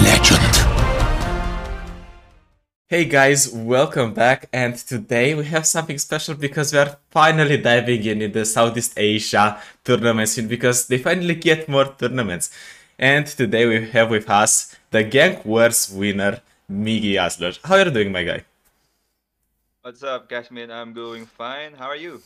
[0.00, 0.54] legend.
[2.88, 8.04] Hey guys, welcome back and today we have something special because we are finally diving
[8.04, 12.50] in in the Southeast Asia tournament scene because they finally get more tournaments.
[12.98, 16.40] And today we have with us the Gank Wars winner,
[16.70, 17.58] Miggy Asler.
[17.64, 18.44] How are you doing, my guy?
[19.82, 20.70] What's up, Cashman?
[20.70, 21.74] I'm doing fine.
[21.74, 22.22] How are you?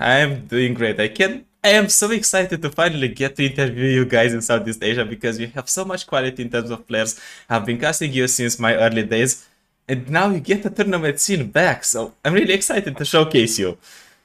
[0.00, 0.98] I'm doing great.
[0.98, 4.84] I can I am so excited to finally get to interview you guys in Southeast
[4.84, 7.18] Asia because you have so much quality in terms of players.
[7.48, 9.48] I've been casting you since my early days,
[9.88, 11.82] and now you get the tournament scene back.
[11.84, 13.78] So I'm really excited to showcase you.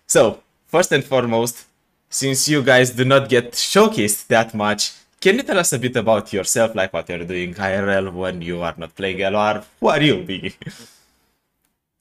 [0.06, 1.66] So first and foremost,
[2.10, 5.96] since you guys do not get showcased that much, can you tell us a bit
[5.96, 9.64] about yourself, like what you're doing IRL when you are not playing LOR?
[9.80, 10.56] Who are you, Biggie?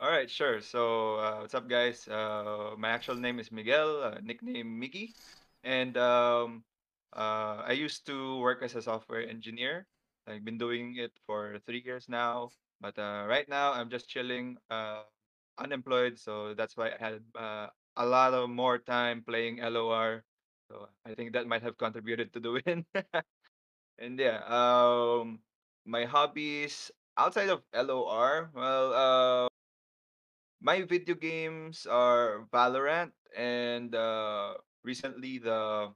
[0.00, 0.60] All right, sure.
[0.60, 2.06] So, uh, what's up, guys?
[2.06, 5.16] Uh, my actual name is Miguel, uh, nickname Mickey,
[5.64, 6.62] and um,
[7.16, 9.86] uh, I used to work as a software engineer.
[10.26, 14.58] I've been doing it for three years now, but uh, right now I'm just chilling,
[14.70, 15.02] uh,
[15.58, 16.18] unemployed.
[16.18, 20.22] So that's why I had uh, a lot of more time playing LOR.
[20.70, 22.86] So I think that might have contributed to the win.
[23.98, 25.40] and yeah, um,
[25.86, 29.48] my hobbies outside of LOR, well, uh,
[30.60, 35.90] my video games are Valorant and uh, recently the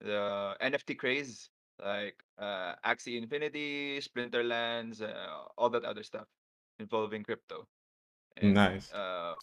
[0.00, 1.50] the NFT craze
[1.82, 6.26] like uh, Axie Infinity, Splinterlands, uh, all that other stuff
[6.78, 7.66] involving crypto.
[8.36, 8.92] And nice.
[8.92, 9.34] uh,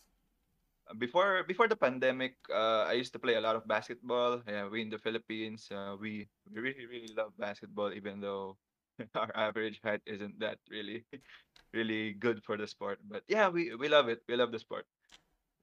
[0.97, 4.41] before before the pandemic, uh, I used to play a lot of basketball.
[4.47, 8.57] Yeah, we in the Philippines, uh, we we really really love basketball, even though
[9.15, 11.03] our average height isn't that really
[11.73, 12.99] really good for the sport.
[13.07, 14.23] But yeah, we we love it.
[14.27, 14.85] We love the sport.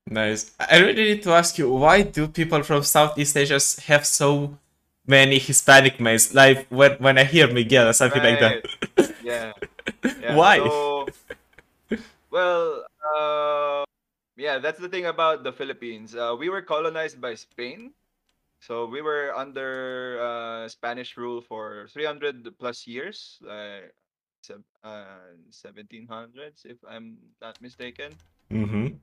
[0.09, 0.51] Nice.
[0.59, 4.59] I really need to ask you, why do people from Southeast Asia have so
[5.07, 6.35] many Hispanic names?
[6.35, 8.67] Like when when I hear Miguel or something like that.
[9.23, 9.53] yeah.
[10.21, 10.35] yeah.
[10.35, 10.59] Why?
[10.59, 11.07] So,
[12.31, 13.85] well, uh,
[14.37, 16.17] yeah, that's the thing about the Philippines.
[16.17, 17.93] Uh, we were colonized by Spain.
[18.63, 23.91] So we were under uh, Spanish rule for 300 plus years, like
[24.87, 28.15] uh, 1700s, if I'm not mistaken.
[28.55, 28.95] Mm-hmm.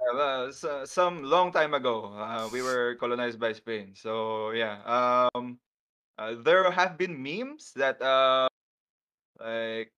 [0.00, 3.92] Yeah, well, so, some long time ago, uh, we were colonized by Spain.
[3.92, 5.60] So yeah, um,
[6.16, 8.48] uh, there have been memes that uh,
[9.36, 9.92] like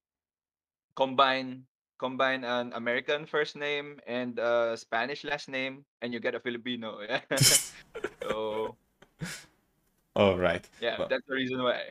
[0.99, 1.63] combine
[2.03, 6.99] combine an American first name and a Spanish last name, and you get a Filipino.
[7.07, 7.21] Yeah.
[8.23, 8.75] so
[10.15, 10.67] All right.
[10.79, 11.81] yeah, But, that's the reason why.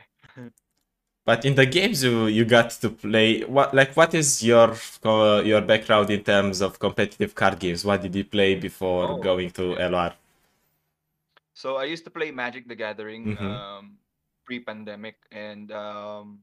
[1.24, 4.74] but in the games you you got to play, what like what is your
[5.04, 7.84] uh, your background in terms of competitive card games?
[7.84, 9.78] What did you play before Oh, going to okay.
[9.78, 10.14] LR?
[11.54, 13.38] So I used to play Magic the Gathering Mm-hmm.
[13.38, 13.98] um,
[14.44, 16.40] pre-pandemic, and um,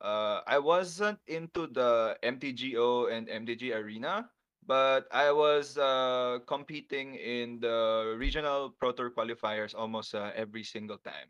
[0.00, 4.28] uh, I wasn't into the MTGO and MTG Arena,
[4.66, 10.98] but I was uh, competing in the regional Pro Tour qualifiers almost uh, every single
[10.98, 11.28] time.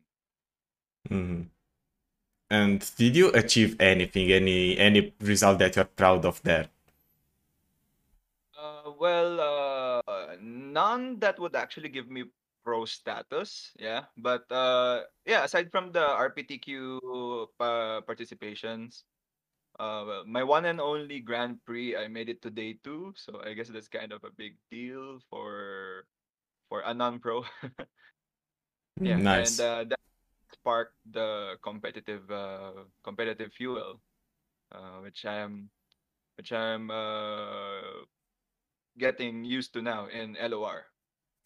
[1.10, 1.42] Mm-hmm.
[2.50, 6.68] And did you achieve anything, any any result that you're proud of there?
[8.56, 12.24] Uh, well, uh, none that would actually give me
[12.66, 14.10] pro status, yeah.
[14.18, 16.98] But uh, yeah, aside from the RPTQ
[17.54, 19.06] pa- participations,
[19.78, 23.54] uh, my one and only Grand Prix, I made it to day two, so I
[23.54, 26.10] guess that's kind of a big deal for
[26.66, 27.46] for a non-pro.
[29.00, 29.54] yeah, nice.
[29.54, 30.02] and uh, that
[30.50, 34.02] sparked the competitive uh, competitive fuel,
[34.74, 35.70] uh, which I am
[36.34, 38.02] which I'm uh,
[38.98, 40.90] getting used to now in LOR.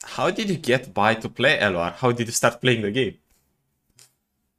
[0.04, 1.92] How did you get by to play LR?
[1.94, 3.18] How did you start playing the game?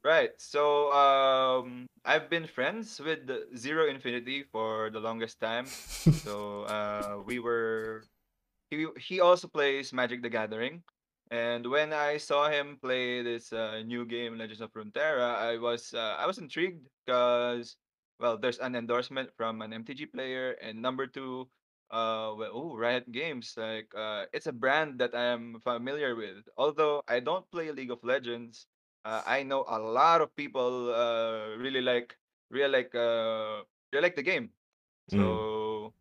[0.04, 0.30] Right.
[0.38, 5.66] So um, I've been friends with Zero Infinity for the longest time.
[6.22, 8.04] So uh, we were
[8.70, 10.82] he he also plays Magic the Gathering,
[11.30, 15.94] and when I saw him play this uh, new game Legends of Runeterra, I was
[15.94, 17.76] uh, I was intrigued because
[18.20, 21.48] well, there's an endorsement from an MTG player, and number two,
[21.92, 26.48] uh, well, oh, Riot Games, like uh, it's a brand that I am familiar with.
[26.56, 28.66] Although I don't play League of Legends,
[29.04, 32.16] uh, I know a lot of people uh, really like
[32.50, 33.62] really like uh,
[33.92, 34.50] really like the game.
[35.12, 35.94] Mm, So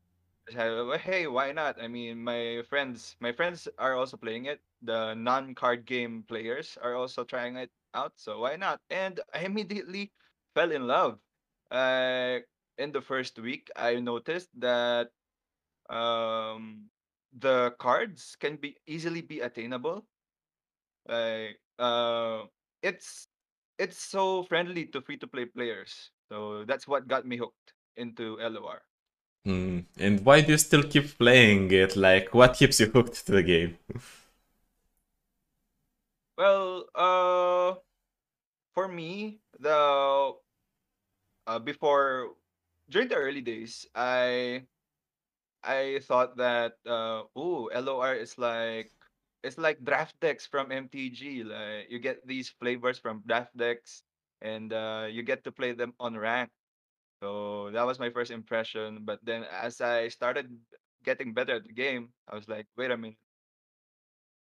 [0.54, 1.82] well, hey, why not?
[1.82, 4.62] I mean, my friends, my friends are also playing it.
[4.82, 8.82] The non-card game players are also trying it out, so why not?
[8.90, 10.12] And I immediately
[10.56, 11.20] fell in love.
[11.72, 12.40] Uh,
[12.78, 15.12] in the first week, I noticed that
[15.92, 16.88] um,
[17.38, 20.08] the cards can be easily be attainable.
[21.08, 22.48] Like, uh,
[22.82, 23.28] it's
[23.78, 26.12] it's so friendly to free-to-play players.
[26.32, 28.82] So that's what got me hooked into LOR.
[29.46, 29.80] Hmm.
[29.98, 31.96] And why do you still keep playing it?
[31.96, 33.78] Like, what keeps you hooked to the game?
[36.38, 37.76] Well, uh,
[38.74, 40.34] for me, the
[41.48, 42.38] uh, before
[42.90, 44.64] during the early days, I
[45.64, 48.92] I thought that uh, ooh, LOR is like
[49.44, 51.44] it's like draft decks from MTG.
[51.44, 54.04] Like you get these flavors from draft decks,
[54.42, 56.50] and uh, you get to play them on rank.
[57.24, 59.06] So that was my first impression.
[59.06, 60.50] But then as I started
[61.04, 63.20] getting better at the game, I was like, wait a minute,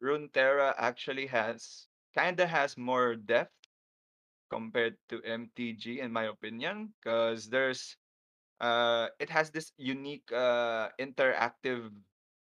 [0.03, 3.55] Runeterra actually has kinda has more depth
[4.51, 7.97] compared to MTG in my opinion, because there's
[8.61, 11.91] uh it has this unique uh interactive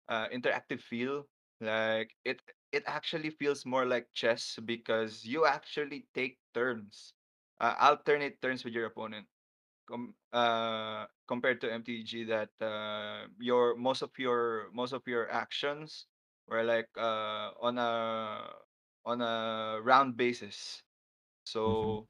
[0.08, 1.26] uh interactive feel.
[1.60, 2.42] Like it
[2.72, 7.14] it actually feels more like chess because you actually take turns,
[7.60, 9.26] uh, alternate turns with your opponent
[9.88, 16.06] com- uh, compared to MTG that uh, your most of your most of your actions
[16.48, 18.50] were like uh, on a
[19.04, 20.82] on a round basis.
[21.64, 22.00] Mhm.
[22.00, 22.08] So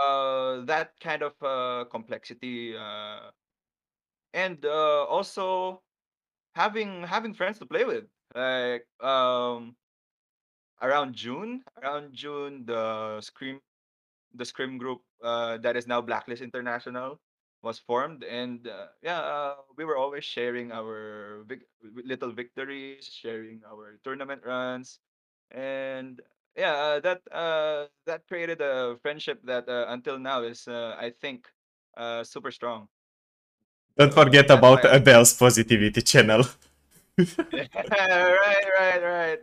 [0.00, 3.30] uh, that kind of uh, complexity uh,
[4.32, 5.82] and uh, also
[6.54, 8.04] having having friends to play with.
[8.34, 9.76] Like um,
[10.82, 13.60] around June, around June, the Scream
[14.34, 17.20] the Scrim group uh, that is now Blacklist International
[17.62, 23.62] was formed, and uh, yeah, uh, we were always sharing our vic- little victories, sharing
[23.66, 25.00] our tournament runs,
[25.50, 26.20] and
[26.58, 31.12] yeah, uh, that uh, that created a friendship that uh, until now is, uh, I
[31.20, 31.46] think,
[31.96, 32.88] uh, super strong.
[33.98, 36.44] Don't So forget that's about why Adele's positivity channel.
[37.90, 39.40] right, right, right.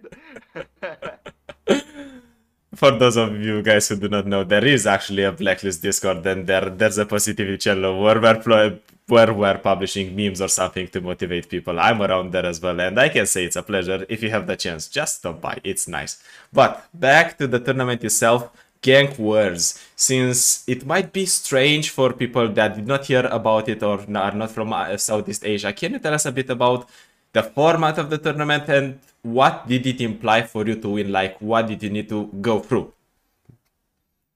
[2.75, 6.25] For those of you guys who do not know, there is actually a blacklist Discord,
[6.27, 10.87] and there there's a positivity channel where we're pl- where we're publishing memes or something
[10.87, 11.79] to motivate people.
[11.79, 14.47] I'm around there as well, and I can say it's a pleasure if you have
[14.47, 14.87] the chance.
[14.87, 16.21] Just stop by; it's nice.
[16.51, 18.49] But back to the tournament itself.
[18.81, 23.81] Gank Wars, since it might be strange for people that did not hear about it
[23.81, 26.87] or are not from uh, Southeast Asia, can you tell us a bit about
[27.33, 31.11] the format of the tournament and what did it imply for you to win?
[31.11, 32.93] Like, what did you need to go through?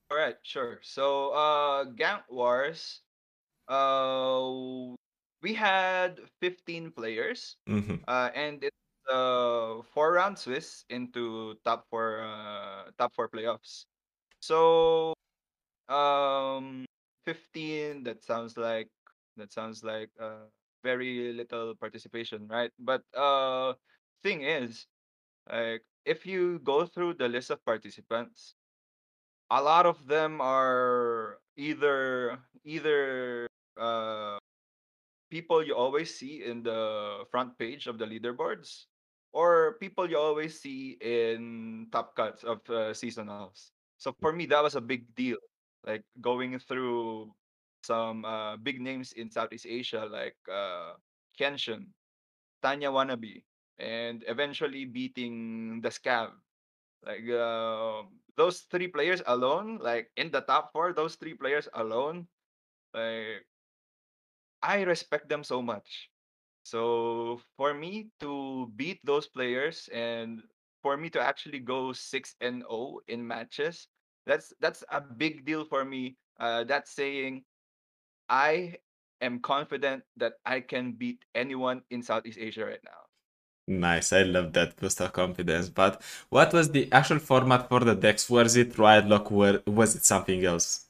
[0.09, 0.79] All right, sure.
[0.81, 3.01] So, uh, Gank Wars,
[3.69, 4.95] uh,
[5.41, 8.05] we had 15 players, Mhm.
[8.07, 8.77] uh, and it's
[9.09, 13.85] uh four round Swiss into top four, uh, top four playoffs.
[14.41, 15.13] So,
[15.89, 16.85] um,
[17.25, 18.03] 15.
[18.03, 18.89] That sounds like
[19.37, 20.47] that sounds like uh
[20.83, 22.71] very little participation, right?
[22.79, 23.75] But uh,
[24.23, 24.87] thing is,
[25.49, 28.55] like if you go through the list of participants
[29.51, 33.47] a lot of them are either either
[33.79, 34.37] uh,
[35.31, 38.85] people you always see in the front page of the leaderboards
[39.31, 43.71] or people you always see in top cuts of uh, seasonals.
[43.97, 45.37] So for me, that was a big deal.
[45.85, 47.31] Like going through
[47.83, 50.93] some uh, big names in Southeast Asia like uh,
[51.39, 51.87] Kenshin,
[52.61, 53.43] Tanya Wannabe,
[53.79, 56.31] and eventually beating the Scav
[57.05, 58.03] like uh,
[58.35, 62.27] those three players alone, like in the top four, those three players alone,
[62.93, 63.45] like
[64.61, 66.09] I respect them so much.
[66.63, 70.41] So for me to beat those players and
[70.81, 73.87] for me to actually go six and zero in matches,
[74.25, 76.17] that's that's a big deal for me.
[76.39, 77.43] Uh, that's saying
[78.29, 78.77] I
[79.21, 83.01] am confident that I can beat anyone in Southeast Asia right now.
[83.67, 85.69] Nice, I love that boost of confidence.
[85.69, 88.29] But what was the actual format for the decks?
[88.29, 90.88] Was it Riot Lock was it something else?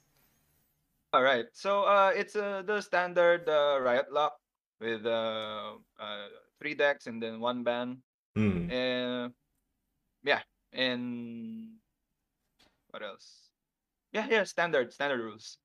[1.12, 1.46] All right.
[1.54, 4.34] So uh, it's uh, the standard uh, Riot Lock
[4.80, 6.28] with uh, uh,
[6.60, 7.98] three decks and then one ban.
[8.36, 8.70] Hmm.
[8.70, 9.34] And
[10.24, 10.42] yeah,
[10.74, 11.70] and
[12.92, 13.50] what else?
[14.12, 15.58] Yeah, yeah, standard standard rules.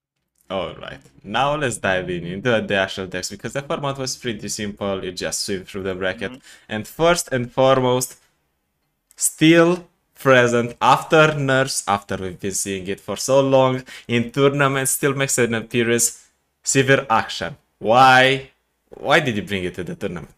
[0.50, 5.02] Alright, now let's dive in into the actual decks because the format was pretty simple,
[5.02, 6.32] you just swim through the bracket.
[6.32, 6.42] Mhm.
[6.68, 8.20] And first and foremost,
[9.16, 9.88] still
[10.24, 15.36] present after nerfs, after we've been seeing it for so long in tournaments, still makes
[15.36, 16.24] an appearance.
[16.64, 17.60] Sivir Akshan.
[17.78, 18.48] Why?
[18.88, 20.32] Why did you bring it to the tournament?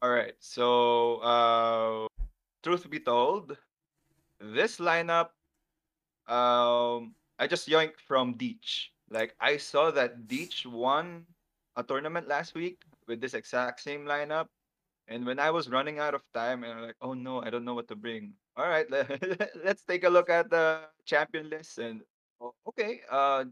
[0.00, 0.38] All right.
[0.38, 2.06] So uh,
[2.62, 3.58] truth be told,
[4.38, 5.34] this lineup,
[6.30, 8.94] um, I just yoinked from Deech.
[9.10, 11.26] Like I saw that Deech won
[11.74, 14.46] a tournament last week with this exact same lineup.
[15.10, 17.64] And when I was running out of time, and I'm like, oh no, I don't
[17.66, 18.32] know what to bring.
[18.56, 19.10] All right, let,
[19.64, 21.78] let's take a look at the champion list.
[21.78, 22.00] And
[22.40, 23.00] Oh, okay.
[23.10, 23.44] Uh,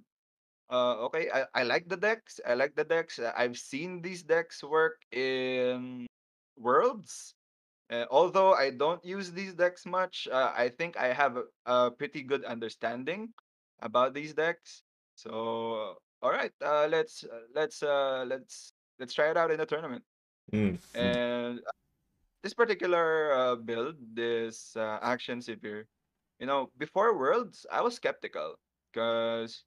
[0.70, 1.28] uh, okay.
[1.32, 2.40] I, I like the decks.
[2.46, 3.18] I like the decks.
[3.18, 6.06] Uh, I've seen these decks work in
[6.56, 7.34] Worlds.
[7.90, 11.90] Uh, although I don't use these decks much, uh, I think I have a, a
[11.90, 13.32] pretty good understanding
[13.80, 14.82] about these decks.
[15.14, 19.66] So, all right, uh, let's uh, let's uh, let's let's try it out in the
[19.66, 20.04] tournament.
[20.52, 20.78] Mm.
[20.94, 21.72] And uh,
[22.42, 25.84] this particular uh, build, this uh, Akshan Sivir,
[26.38, 28.56] you know, before Worlds, I was skeptical
[28.92, 29.64] because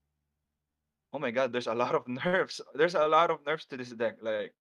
[1.14, 2.62] oh my god, there's a lot of nerfs.
[2.76, 4.18] There's a lot of nerfs to this deck.
[4.22, 4.54] Like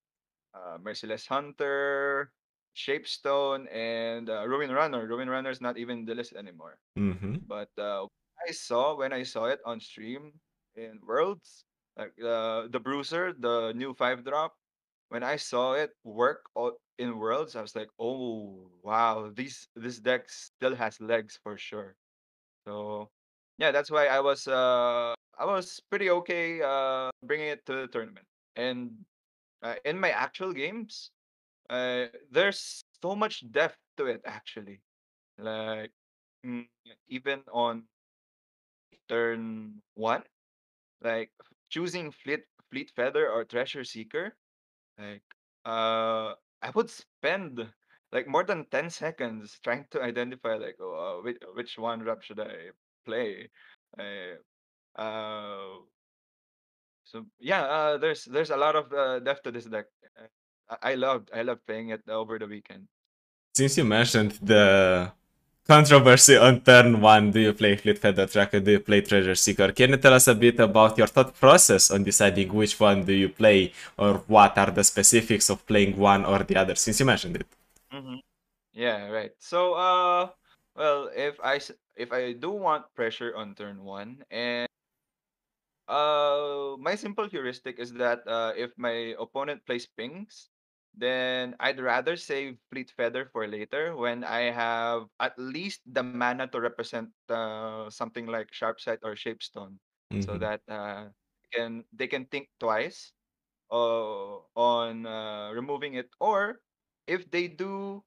[0.55, 2.33] uh, Merciless Hunter,
[2.75, 5.07] Shaped Stone, and uh, Ruin Runner.
[5.07, 6.79] Ruin Runner is not even in the list anymore.
[6.99, 7.47] Mm-hmm.
[7.47, 8.07] But uh,
[8.47, 10.33] I saw when I saw it on stream
[10.77, 11.65] in Worlds,
[11.97, 14.55] like the the Bruiser, the new five drop.
[15.11, 16.49] When I saw it work
[16.99, 21.97] in Worlds, I was like, oh wow, this this deck still has legs for sure.
[22.67, 23.11] So
[23.59, 27.89] yeah, that's why I was uh I was pretty okay uh bringing it to the
[27.89, 28.27] tournament.
[28.57, 29.05] And
[29.63, 31.11] uh, in my actual games,
[31.71, 34.81] uh, there's so much depth to it actually.
[35.39, 35.93] Like
[36.47, 36.69] mm,
[37.09, 37.85] even on
[39.09, 40.23] turn one,
[41.03, 41.31] like
[41.71, 44.37] choosing fleet fleet feather or treasure seeker,
[45.01, 45.23] like
[45.65, 47.67] uh, I would spend
[48.13, 52.23] like more than ten seconds trying to identify like oh, uh, which which one rep
[52.23, 52.71] should I
[53.07, 53.51] play.
[53.99, 55.81] Uh, uh,
[57.05, 59.87] so yeah, uh, there's there's a lot of uh, depth to this deck.
[60.19, 60.27] Uh,
[60.69, 62.87] I, I loved I loved playing it over the weekend.
[63.57, 65.13] Since you mentioned the
[65.67, 69.73] controversy on turn one, do you play Fleet Feather Tracker, do you play Treasure Seeker?
[69.73, 73.13] Can you tell us a bit about your thought process on deciding which one do
[73.13, 76.75] you play, or what are the specifics of playing one or the other?
[76.75, 77.47] Since you mentioned it.
[77.93, 78.17] Mm-hmm.
[78.73, 79.33] Yeah, right.
[79.39, 80.29] So uh,
[80.77, 81.61] well, if I
[81.97, 84.69] if I do want pressure on turn one and
[85.91, 90.47] Uh, my simple heuristic is that uh, if my opponent plays pings,
[90.95, 96.39] then I'd rather save Fleet Feather for later when I have at least the mana
[96.41, 99.79] to represent uh, something like Sharp Sight or Shaped Stone,
[100.19, 100.39] so Mm-hmm.
[100.39, 101.09] that uh,
[101.53, 103.13] can they can think twice
[103.71, 106.61] uh, on uh, removing it, or
[107.07, 108.05] if they do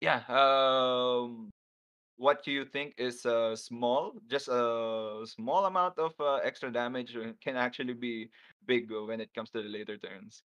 [0.00, 1.50] yeah, um,
[2.16, 7.16] what do you think is uh, small, just a small amount of uh, extra damage
[7.16, 8.28] uh, can actually be
[8.66, 10.42] big when it comes to the later turns.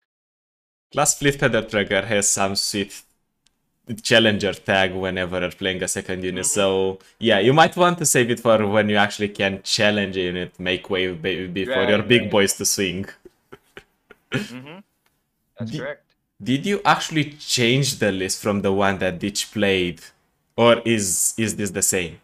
[0.92, 3.02] Plus, Fleet Tracker has some sweet
[4.02, 6.44] challenger tag whenever you're playing a second unit.
[6.44, 6.48] Mm-hmm.
[6.48, 10.20] So yeah, you might want to save it for when you actually can challenge a
[10.20, 12.30] unit, make way before Right, your big right.
[12.30, 13.06] boys to swing.
[14.32, 14.78] Mm-hmm.
[15.58, 16.02] That's correct.
[16.42, 20.02] Did you actually change the list from the one that Deech played,
[20.56, 22.20] or is is this the same?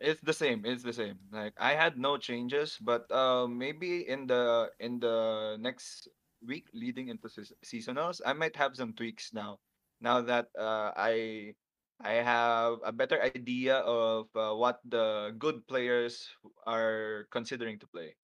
[0.00, 0.64] It's the same.
[0.64, 1.18] It's the same.
[1.32, 6.08] Like I had no changes, but uh, maybe in the in the next
[6.44, 9.58] week leading into seas- seasonals, I might have some tweaks now.
[10.00, 11.54] Now that uh, I
[12.00, 16.28] I have a better idea of uh, what the good players
[16.66, 18.16] are considering to play.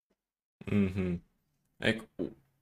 [0.69, 1.23] Mm-hmm.
[1.81, 2.03] Like,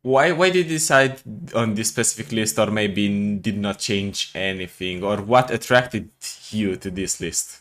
[0.08, 1.20] why why did you decide
[1.52, 6.08] on this specific list, or maybe did not change anything, or what attracted
[6.48, 7.60] you to this list?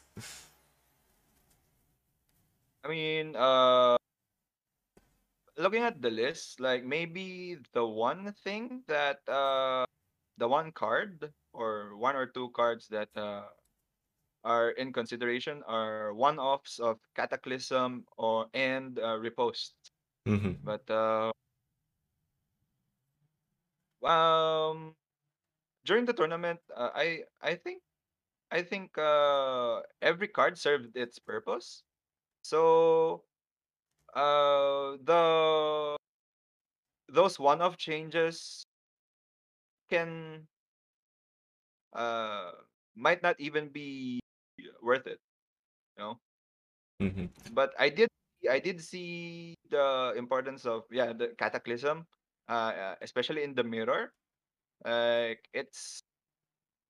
[2.83, 3.99] I mean, uh,
[5.59, 9.83] looking at the list, like maybe the one thing that uh,
[10.39, 13.43] the one card or one or two cards that uh,
[14.47, 19.75] are in consideration are one-offs of Cataclysm or and uh, Riposte.
[20.23, 20.63] Mm-hmm.
[20.63, 21.35] But uh,
[24.03, 24.93] um,
[25.85, 27.81] during the tournament, uh, I I think
[28.51, 31.83] I think uh, every card served its purpose.
[32.43, 33.23] So
[34.15, 35.95] uh, the
[37.09, 38.63] those one-off changes
[39.89, 40.43] can
[41.95, 42.51] uh
[42.95, 44.19] might not even be
[44.83, 45.19] worth it,
[45.95, 46.19] you know.
[47.01, 47.25] Mm-hmm.
[47.53, 48.09] But I did
[48.49, 52.05] I did see the importance of yeah the cataclysm,
[52.49, 54.13] uh, uh, especially in the mirror.
[54.85, 56.03] Like it's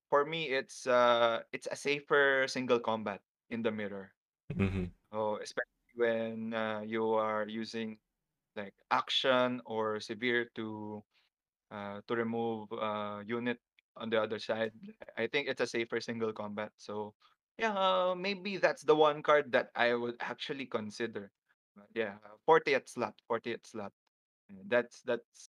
[0.10, 4.12] for me, it's uh it's a safer single combat in the mirror.
[4.54, 4.86] Mm-hmm.
[5.12, 7.98] So especially when uh, you are using
[8.56, 11.04] like Akshan or Sivir to
[11.72, 13.60] uh, to remove uh, unit
[13.98, 14.72] on the other side.
[15.18, 16.72] I think it's a safer single combat.
[16.78, 17.14] So
[17.58, 21.32] yeah, uh, maybe that's the one card that I would actually consider.
[21.94, 23.94] Yeah, 40th slot, 40th slot.
[24.68, 25.50] That's that's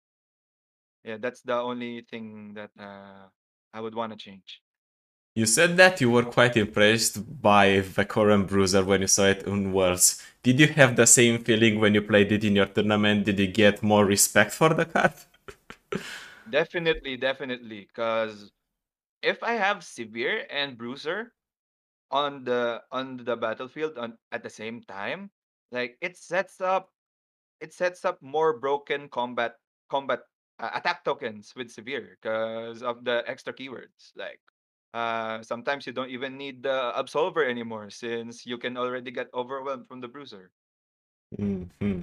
[1.04, 3.28] yeah, that's the only thing that uh,
[3.72, 4.62] I would want to change.
[5.36, 9.72] You said that you were quite impressed by Vekauran Bruiser when you saw it in
[9.72, 10.22] Worlds.
[10.42, 13.24] Did you have the same feeling when you played it in your tournament?
[13.24, 15.14] Did you get more respect for the card?
[16.48, 17.86] Definitely, definitely.
[17.88, 18.50] Because
[19.22, 21.34] if I have Sivir and bruiser
[22.10, 25.32] on the on the battlefield on at the same time,
[25.72, 26.93] like it sets up
[27.64, 29.56] it sets up more broken combat
[29.88, 30.20] combat
[30.60, 34.12] uh, attack tokens with Sivir because of the extra keywords.
[34.16, 34.40] Like
[34.92, 39.88] uh, sometimes you don't even need the absolver anymore since you can already get overwhelmed
[39.88, 40.52] from the bruiser.
[41.36, 42.00] hmm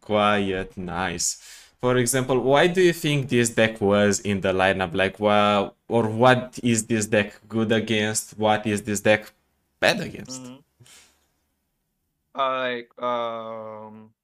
[0.00, 1.38] Quiet, nice.
[1.80, 4.94] For example, why do you think this deck was in the lineup?
[4.94, 8.38] Like, well, or what is this deck good against?
[8.38, 9.32] What is this deck
[9.80, 10.52] bad against?
[10.52, 10.60] Mm-hmm.
[12.34, 14.14] Uh, like um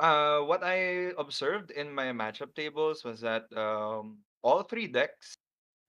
[0.00, 5.36] Uh, what I observed in my matchup tables was that um, all three decks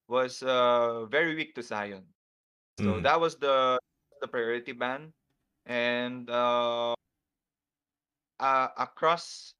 [0.08, 2.06] was uh, very weak to Sion.
[2.78, 3.80] So Mm, that was the
[4.22, 5.14] the priority ban,
[5.66, 6.94] and uh,
[8.40, 9.56] uh, across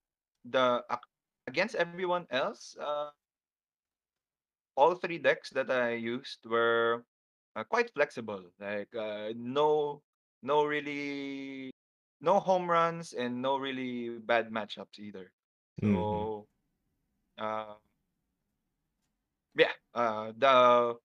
[0.46, 1.10] the ac-
[1.48, 3.04] against everyone else, uh,
[4.76, 7.04] all three decks that I used were
[7.56, 8.44] uh, quite flexible.
[8.60, 10.02] Like uh, no
[10.44, 11.72] no really
[12.22, 15.32] no home runs and no really bad matchups either.
[15.82, 16.30] mhm.
[16.30, 16.48] So
[17.38, 17.76] uh,
[19.56, 20.96] Yeah, uh, the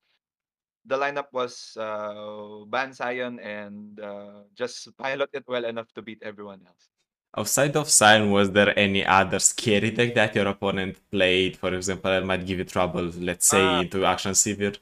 [0.86, 6.22] the lineup was uh, Ban Sion and uh, just pilot it well enough to beat
[6.22, 6.88] everyone else.
[7.36, 11.56] Outside of Sion, was there any other scary deck that your opponent played?
[11.56, 14.76] For example, that might give you trouble, let's say, Ah, into Akshan Sivir?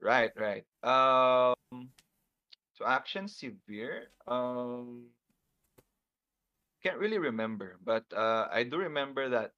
[0.00, 0.64] right, right.
[0.82, 1.54] Um,
[2.80, 4.08] so Akshan Sivir.
[4.26, 5.12] Um,
[6.82, 9.52] can't really remember, but uh, I do remember that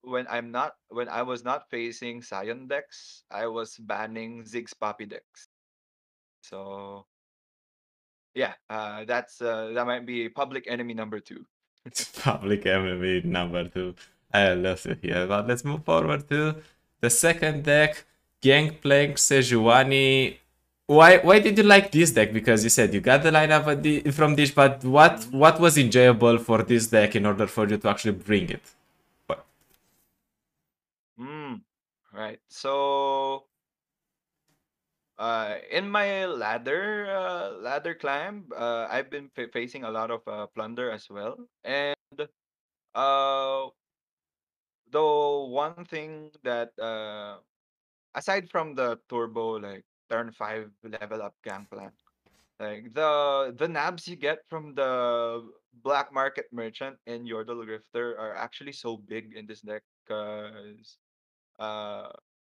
[0.00, 5.04] when I'm not when I was not facing Sion decks, I was banning Ziggs Poppy
[5.04, 5.48] decks.
[6.40, 7.04] So
[8.34, 11.44] yeah, uh, that's uh, that might be public enemy number two.
[11.84, 13.94] it's Public enemy number two.
[14.32, 15.26] I love to hear.
[15.26, 16.56] But let's move forward to
[17.00, 18.04] the second deck,
[18.40, 20.45] Gangplank Sejuani.
[20.88, 22.32] Why why did you like this deck?
[22.32, 23.66] Because you said you got the lineup
[24.14, 27.88] from this, but what what was enjoyable for this deck in order for you to
[27.88, 28.62] actually bring it?
[29.26, 29.44] What?
[31.18, 31.62] Mm,
[32.12, 32.38] right.
[32.48, 33.46] So,
[35.18, 40.22] uh, in my ladder, uh, ladder climb, uh, I've been fa facing a lot of
[40.28, 41.48] uh, plunder as well.
[41.64, 41.96] And
[42.94, 43.66] uh,
[44.90, 45.02] the
[45.50, 47.38] one thing that, uh,
[48.14, 51.92] aside from the turbo, like turn five level up Gangplank.
[52.60, 55.42] like the the nabs you get from the
[55.82, 60.98] black market merchant and Yordle Grifter are actually so big in this deck because
[61.58, 62.10] uh,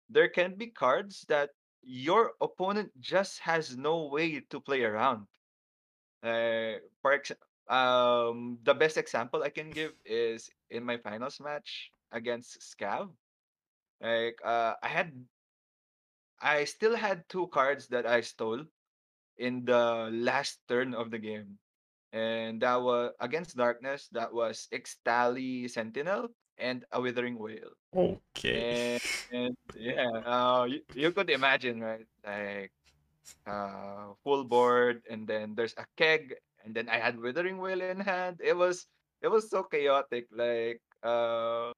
[0.08, 1.50] there can be cards that
[1.82, 5.26] your opponent just has no way to play around.
[6.22, 7.32] Uh, for ex-
[7.68, 13.10] um, the best example I can give is in my finals match against Scav.
[14.00, 15.12] Like, uh, I had,
[16.42, 18.66] I still had two cards that I stole
[19.38, 21.56] in the last turn of the game,
[22.12, 24.10] and that was against Darkness.
[24.10, 27.70] That was Ixtali Sentinel and a Withering Wail.
[27.94, 28.98] Okay.
[28.98, 32.06] And, and yeah, uh, you, you could imagine, right?
[32.26, 32.72] Like
[33.46, 38.00] uh, full board, and then there's a keg, and then I had Withering Wail in
[38.00, 38.42] hand.
[38.42, 38.86] It was
[39.22, 40.26] it was so chaotic.
[40.34, 41.70] Like uh,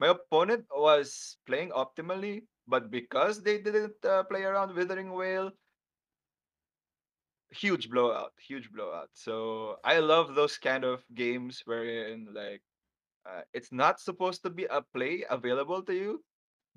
[0.00, 5.52] my opponent was playing optimally, but because they didn't uh, play around Withering Wail,
[7.50, 9.10] huge blowout, huge blowout.
[9.12, 12.62] So I love those kind of games wherein like
[13.26, 16.24] uh, it's not supposed to be a play available to you,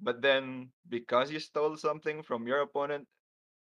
[0.02, 3.08] But then because you stole something from your opponent,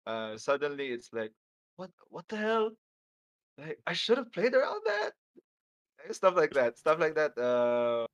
[0.06, 1.32] uh, suddenly it's like,
[1.76, 2.72] what what the hell?
[3.58, 5.12] Like I should have played around that.
[6.10, 6.78] Stuff like that.
[6.78, 7.36] Stuff like that.
[7.38, 8.06] Uh,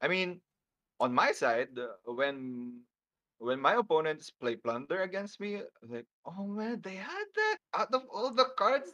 [0.00, 0.40] I mean,
[1.00, 2.82] on my side, uh, when
[3.38, 8.02] when my opponents play plunder against me, like, oh man, they had that out of
[8.12, 8.90] all the cards,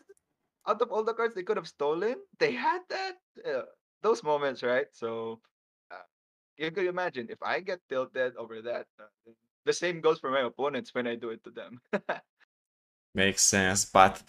[0.67, 3.15] out of all the cards they could have stolen, they had that.
[3.45, 3.63] Uh,
[4.03, 4.87] those moments, right?
[4.93, 5.41] So.
[5.91, 6.07] Uh,
[6.57, 9.33] you could imagine if I get tilted over that, uh,
[9.65, 11.81] the same goes for my opponents when I do it to them.
[13.15, 14.23] Makes sense, but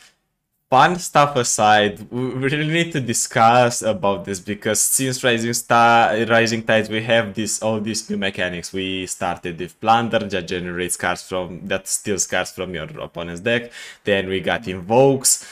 [0.76, 6.64] fun stuff aside, we really need to discuss about this because since Rising Star, Rising
[6.64, 8.74] Tides, we have this all these new mechanics.
[8.74, 13.72] We started with Plunder that generates cards from that steals cards from your opponent's deck.
[14.04, 15.48] Then we got Invokes,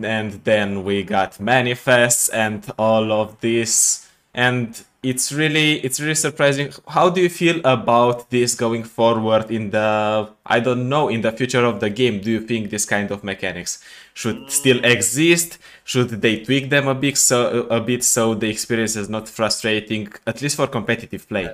[0.00, 4.06] and then we got Manifests, and all of this.
[4.32, 6.72] And it's really it's really surprising.
[6.88, 11.32] How do you feel about this going forward in the I don't know in the
[11.32, 12.20] future of the game?
[12.20, 13.82] Do you think this kind of mechanics
[14.14, 15.58] should still exist?
[15.84, 20.12] Should they tweak them a bit so a bit so the experience is not frustrating,
[20.26, 21.48] at least for competitive play?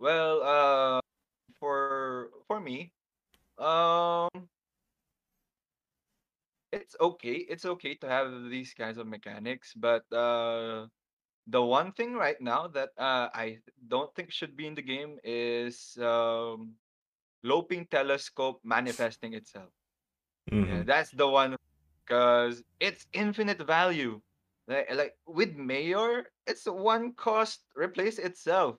[0.00, 1.00] Well, uh,
[1.60, 2.90] for for me,
[3.58, 4.48] um,
[6.72, 7.46] it's okay.
[7.48, 10.86] It's okay to have these kinds of mechanics, but uh,
[11.46, 15.18] the one thing right now that uh, I don't think should be in the game
[15.24, 16.74] is um,
[17.42, 19.70] loping telescope manifesting itself.
[20.60, 21.56] Yeah, hmm that's the one
[22.06, 24.20] because it's infinite value.
[24.68, 28.76] Like, like with Mayor, it's one cost replace itself.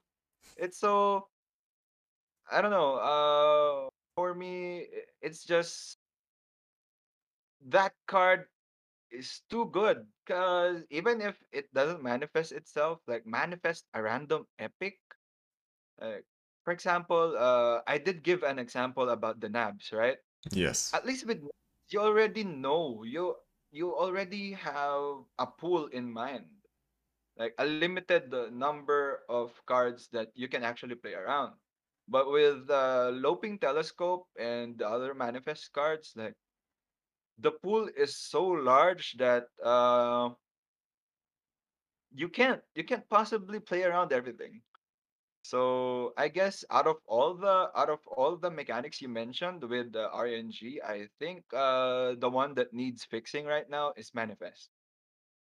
[0.58, 1.28] It's so
[2.52, 2.95] I don't know.
[2.95, 4.88] Uh, for me,
[5.21, 5.97] it's just
[7.67, 8.45] that card
[9.13, 14.99] is too good because even if it doesn't manifest itself, like manifest a random epic.
[16.02, 16.21] Uh,
[16.63, 20.17] for example, uh, I did give an example about the nabs, right?
[20.52, 20.93] Yes.
[20.93, 21.41] At least with
[21.89, 23.36] you already know you
[23.71, 26.47] you already have a pool in mind,
[27.38, 31.54] like a limited uh, number of cards that you can actually play around.
[32.08, 36.36] But with uh, Loping Telescope and the other manifest cards, like
[37.39, 40.30] the pool is so large that uh,
[42.13, 44.62] you can't you can't possibly play around everything.
[45.43, 49.91] So I guess out of all the out of all the mechanics you mentioned with
[49.91, 54.69] the RNG, I think uh, the one that needs fixing right now is manifest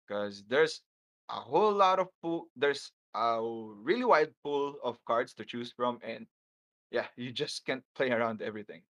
[0.07, 0.81] because there's
[1.29, 2.47] a whole lot of pool.
[2.55, 6.27] There's a really wide pool of cards to choose from, and
[6.91, 8.83] yeah, you just can't play around everything.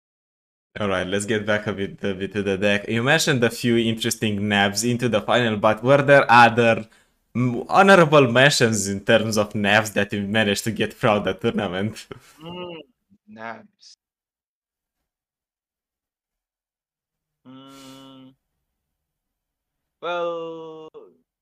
[0.80, 2.88] All right, let's get back a bit, a bit to the deck.
[2.88, 6.88] You mentioned a few interesting nabs into the final, but were there other
[7.70, 12.08] honorable mentions in terms of nabs that you managed to get throughout the tournament?
[12.40, 12.82] Mm,
[13.28, 13.98] nabs.
[17.48, 18.34] Mm,
[20.02, 20.90] well,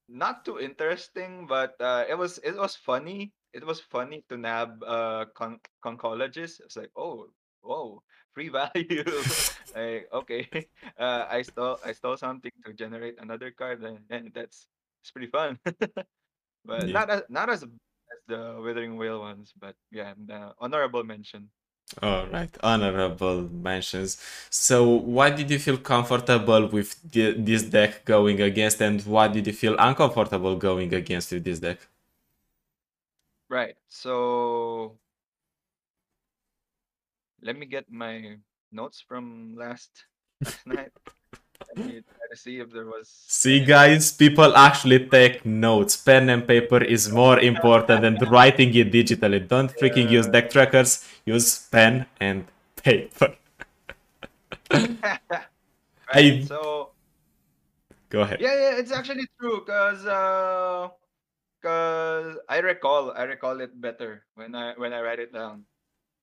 [0.07, 3.31] not too interesting, but uh, it was it was funny.
[3.53, 6.61] It was funny to nab uh con conchologist.
[6.61, 7.27] It's like, oh,
[7.61, 9.03] whoa, free value.
[9.75, 10.47] like, okay,
[10.99, 14.67] uh, I stole I stole something to generate another card, and, and that's
[15.01, 15.59] it's pretty fun.
[16.65, 16.93] but yeah.
[16.93, 21.49] not as not as as the Withering Wail ones, but yeah, the honorable mention.
[22.01, 24.15] All right, honorable mentions.
[24.49, 29.45] So, why did you feel comfortable with the, this deck going against, and what did
[29.45, 31.79] you feel uncomfortable going against with this deck?
[33.51, 33.75] Right.
[33.89, 34.97] So
[37.41, 38.37] let me get my
[38.71, 40.05] notes from last
[40.45, 40.91] last night.
[41.69, 45.95] Let me try to see if there was See, guys, people actually take notes.
[45.95, 49.47] Pen and paper is more important than writing it digitally.
[49.47, 51.07] Don't freaking use deck trackers.
[51.25, 53.35] Use pen and paper.
[54.71, 55.23] right.
[56.11, 56.91] I So
[58.09, 58.41] go ahead.
[58.41, 60.89] yeah, yeah, it's actually true because uh,
[61.63, 65.65] cause I recall I recall it better when I when I write it down.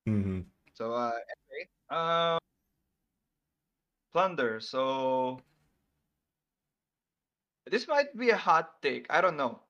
[0.06, 0.40] hmm
[0.78, 2.38] So uh, anyway, uh,
[4.12, 4.60] plunder.
[4.60, 5.40] So
[7.66, 9.06] this might be a hot take.
[9.10, 9.62] I don't know,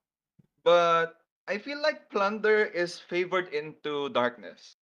[0.65, 1.17] but
[1.49, 4.77] I feel like plunder is favored into darkness.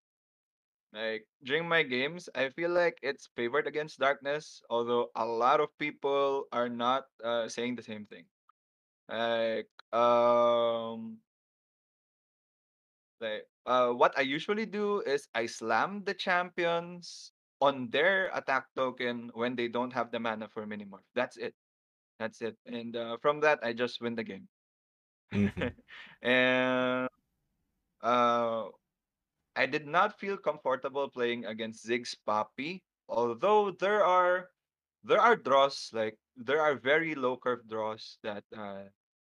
[0.93, 5.69] Like during my games, I feel like it's favored against darkness, although a lot of
[5.79, 8.25] people are not uh, saying the same thing.
[9.09, 11.19] Like um
[13.19, 19.31] like uh what I usually do is I slam the champions on their attack token
[19.33, 21.07] when they don't have the mana for Minimorph.
[21.15, 21.55] That's it.
[22.19, 22.57] That's it.
[22.65, 24.47] And uh, from that I just win the game.
[25.33, 25.69] hmm
[26.21, 27.07] and
[28.01, 28.67] uh
[29.55, 34.49] I did not feel comfortable playing against Ziggs Poppy, although there are
[35.03, 38.89] there are draws like there are very low curve draws that uh,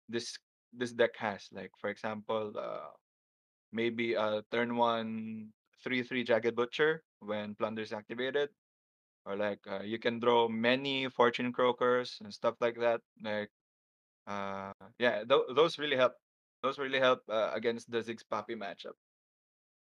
[0.10, 0.38] this
[0.74, 1.50] this deck has.
[1.52, 2.92] Like for example, uh,
[3.76, 5.52] maybe a turn one
[5.84, 8.50] three three Jagged Butcher when Plunder is activated,
[9.26, 13.02] or like uh, you can draw many Fortune Croakers and stuff like that.
[13.24, 13.52] Like
[14.28, 16.14] uh, yeah, th- those really help.
[16.64, 18.98] Those really help uh, against the Ziggs Poppy matchup.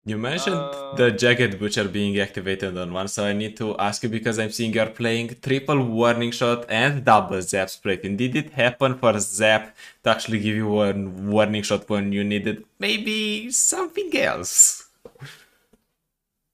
[0.06, 0.60] You mentioned
[1.00, 4.38] the Uh, Jagged Butcher being activated on one, so I need to ask you because
[4.38, 8.00] I'm seeing you're playing triple warning shot and double zap spray.
[8.04, 12.24] And did it happen for zap to actually give you one warning shot when you
[12.26, 14.90] needed maybe something else?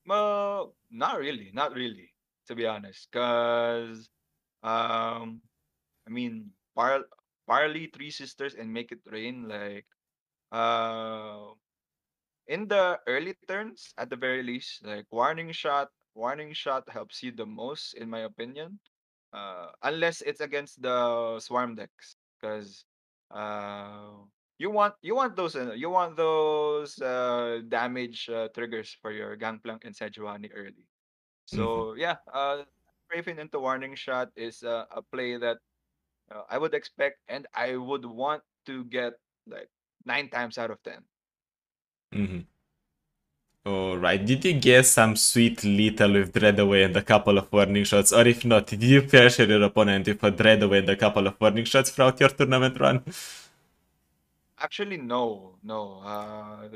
[0.06, 2.10] well, not really, not really,
[2.46, 3.10] to be honest.
[3.10, 4.08] Cause
[4.62, 5.40] um,
[6.06, 7.02] I mean, par
[7.46, 9.86] Parley, Three Sisters, and Make It Rain, like
[10.52, 11.50] uh,
[12.50, 17.32] in the early turns, at the very least, like warning shot, warning shot helps you
[17.32, 18.80] the most, in my opinion.
[19.32, 22.84] Uh, unless it's against the swarm decks, because
[23.30, 24.18] uh,
[24.58, 29.36] you want you want those uh, you want those uh, damage uh, triggers for your
[29.36, 30.88] Gangplank and Sejuani early.
[31.46, 32.64] So yeah, uh,
[33.12, 35.58] Raven into warning shot is uh, a play that
[36.30, 39.14] uh, I would expect and I would want to get
[39.46, 39.70] like
[40.06, 41.09] nine times out of ten.
[42.12, 42.46] Mhm.
[43.66, 48.12] Alright, did you get some sweet lethal with Dreadway and a couple of warning shots?
[48.12, 51.40] Or if not, did you pressure your opponent with a Dreadway and a couple of
[51.40, 53.02] warning shots throughout your tournament run?
[54.58, 56.00] Actually, no, no.
[56.04, 56.68] Uh,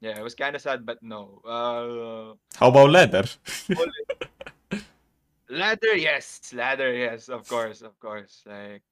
[0.00, 1.40] yeah, it was kind of sad, but no.
[1.44, 3.24] Uh, How about Leather?
[5.48, 8.42] ladder, yes, ladder, yes, of course, of course.
[8.46, 8.82] Like,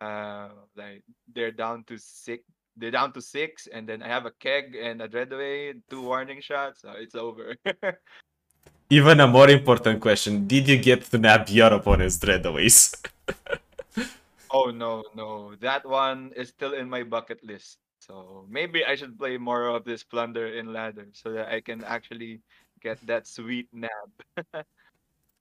[0.00, 2.44] uh, like they're down to six.
[2.78, 6.40] They're down to six, and then I have a keg and a dreadway, two warning
[6.40, 6.82] shots.
[6.82, 7.56] So it's over.
[8.90, 12.96] Even a more important question, did you get to nab your opponent's Dreadways?
[14.50, 17.76] oh no, no, that one is still in my bucket list.
[17.98, 21.84] So maybe I should play more of this plunder in ladder so that I can
[21.84, 22.40] actually
[22.80, 24.08] get that sweet nab.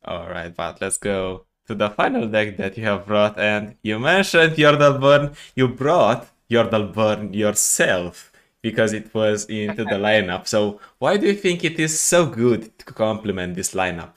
[0.05, 3.39] Alright, but let's go to the final deck that you have brought.
[3.39, 5.35] And you mentioned Yordleburn.
[5.55, 8.31] You brought Yordleburn yourself
[8.61, 10.47] because it was into the lineup.
[10.47, 14.13] So why do you think it is so good to complement this lineup?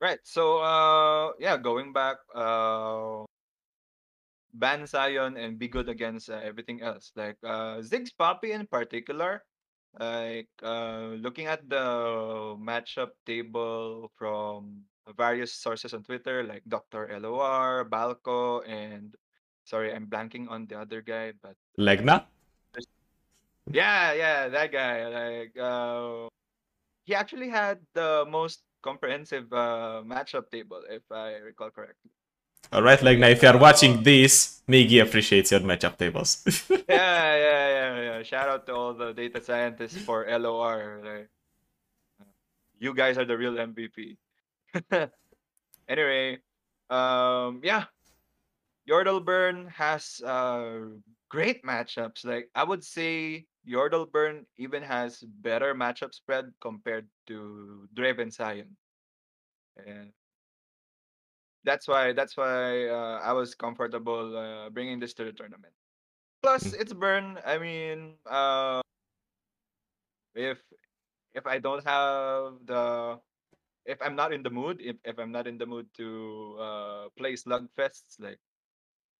[0.00, 0.20] Right.
[0.22, 3.24] So uh yeah, going back, uh
[4.54, 7.12] ban Sion and be good against uh, everything else.
[7.16, 9.42] Like uh Ziggs Poppy in particular,
[9.98, 14.84] like uh looking at the matchup table from
[15.16, 17.08] various sources on Twitter, like Dr.
[17.20, 19.14] LOR, Balco, and
[19.64, 22.24] sorry, I'm blanking on the other guy, but Legna?
[23.70, 25.08] yeah, yeah, that guy.
[25.08, 26.28] Like uh
[27.04, 32.10] he actually had the most comprehensive uh matchup table, if I recall correctly.
[32.72, 36.44] Alright, Legna, if you are uh watching this, Migi appreciates your matchup tables.
[36.70, 38.22] yeah, yeah, yeah, yeah.
[38.22, 41.00] Shout out to all the data scientists for LOR.
[41.04, 41.28] Like,
[42.78, 44.16] you guys are the real MVP.
[45.88, 46.38] anyway,
[46.90, 47.84] um, yeah,
[48.88, 50.92] Yordleburn has uh
[51.30, 52.24] great matchups.
[52.24, 58.76] Like I would say Yordleburn even has better matchup spread compared to Draven Sion.
[59.86, 60.12] And
[61.64, 65.72] that's why that's why uh, I was comfortable uh, bringing this to the tournament.
[66.42, 67.40] Plus, it's burn.
[67.44, 68.82] I mean, uh,
[70.34, 70.60] if
[71.32, 73.18] if I don't have the
[73.86, 77.04] if I'm not in the mood, if, if I'm not in the mood to uh,
[77.16, 78.38] play slugfests, like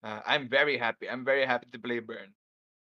[0.05, 1.09] uh, I'm very happy.
[1.09, 2.29] I'm very happy to play burn.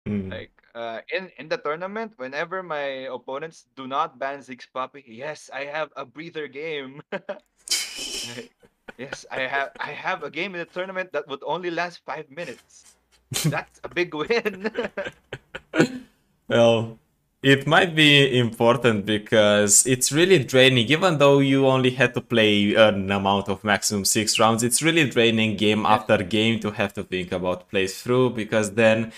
[0.09, 0.33] Mm.
[0.33, 5.52] Like uh, in in the tournament, whenever my opponents do not ban Ziggs Poppy, yes,
[5.52, 7.04] I have a breather game.
[8.20, 8.52] Like,
[8.98, 12.28] yes, I have I have a game in the tournament that would only last five
[12.28, 12.85] minutes.
[13.46, 14.68] That's a big win.
[16.50, 16.98] Well,
[17.42, 20.87] it might be important because it's really draining.
[20.88, 25.09] Even though you only had to play an amount of maximum six rounds, it's really
[25.09, 29.12] draining game after game to have to think about plays through because then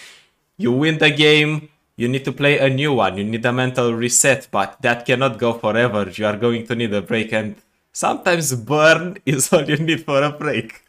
[0.56, 3.92] you win the game, you need to play a new one, you need a mental
[3.92, 6.08] reset, but that cannot go forever.
[6.10, 7.56] You are going to need a break, and
[7.92, 10.82] sometimes burn is all you need for a break.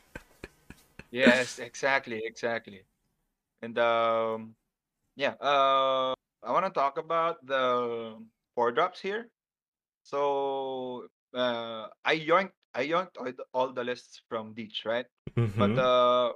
[1.11, 2.83] Yes, exactly, exactly.
[3.61, 4.55] And um
[5.15, 8.17] yeah, uh I want to talk about the
[8.55, 9.29] four drops here.
[10.03, 15.07] So uh I yoinked I yoinked all the, all the lists from Deech, right?
[15.55, 15.77] But Mhm.
[15.77, 16.33] uh,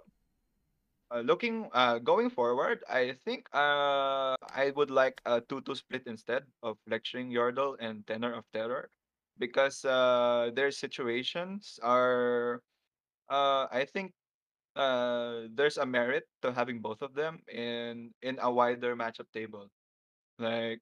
[1.12, 6.46] uh looking uh going forward, I think uh I would like a 2-2 split instead
[6.64, 8.90] of lecturing Yordle and Tenor of Terror
[9.38, 12.62] because uh their situations are
[13.30, 14.14] uh I think
[14.76, 19.70] uh there's a merit to having both of them in in a wider matchup table.
[20.40, 20.82] Like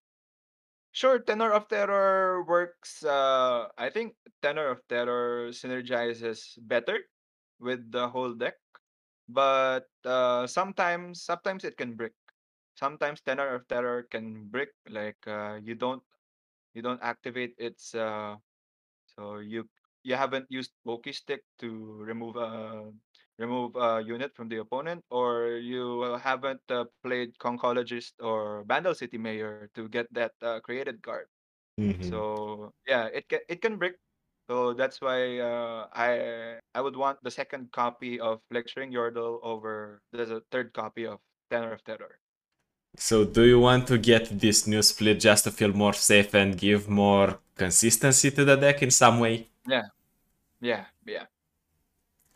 [0.92, 3.04] sure, Tenor of Terror works.
[3.04, 7.00] Uh, I think Tenor of Terror synergizes better
[7.60, 8.56] with the whole deck,
[9.28, 12.14] but uh, sometimes sometimes it can break.
[12.76, 14.70] sometimes Tenor of Terror can break.
[14.90, 16.04] like uh, you don't
[16.74, 18.36] you don't activate its uh
[19.06, 19.68] so you
[20.04, 21.70] you haven't used Pokey Stick to
[22.04, 22.90] remove a
[23.38, 29.18] remove a unit from the opponent, or you haven't uh, played Conchologist or Bandle City
[29.18, 31.28] Mayor to get that uh, created card.
[31.80, 32.10] Mm-hmm.
[32.10, 34.00] So yeah, it can it can brick.
[34.48, 40.02] So that's why uh, I I would want the second copy of Lecturing Yordle over
[40.14, 41.20] there's a third copy of
[41.52, 42.20] Tenor of Terror.
[42.98, 46.56] So do you want to get this new split just to feel more safe and
[46.56, 49.48] give more consistency to the deck in some way?
[49.68, 49.92] Yeah,
[50.62, 51.26] yeah, yeah.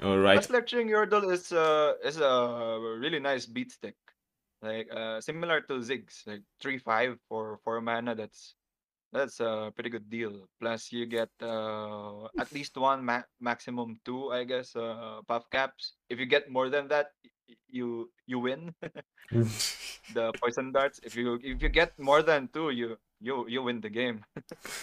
[0.01, 0.39] All right.
[0.39, 2.35] Plus, Lecturing Yordle is uh is a
[2.99, 3.95] really nice beat stick,
[4.61, 8.15] like uh similar to Ziggs, like three five for four mana.
[8.15, 8.55] That's
[9.11, 10.47] that's a pretty good deal.
[10.61, 15.95] Plus, you get uh at least one ma- maximum two, I guess, uh puff caps.
[16.09, 17.11] If you get more than that,
[17.69, 18.73] you you win
[20.13, 20.99] the poison darts.
[21.03, 24.25] If you if you get more than two, you you you win the game.